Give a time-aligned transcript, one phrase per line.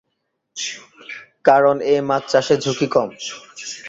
[1.45, 3.09] কারণ এ মাছ চাষে ঝুঁকি কম।